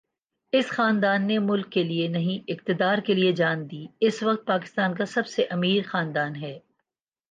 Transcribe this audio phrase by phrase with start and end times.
[0.53, 4.95] اس خاندان نے ملک کے لیے نہیں اقتدار کے لیے جان دی اس وقت پاکستان
[4.95, 6.57] کا سب سے امیر خاندان ہے